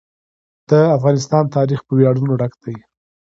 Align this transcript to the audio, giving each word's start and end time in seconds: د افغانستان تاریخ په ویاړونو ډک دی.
د 0.69 0.71
افغانستان 0.97 1.43
تاریخ 1.55 1.79
په 1.87 1.91
ویاړونو 1.97 2.33
ډک 2.41 2.53
دی. 2.63 2.75